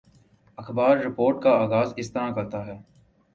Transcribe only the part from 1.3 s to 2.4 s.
کا آغاز اس طرح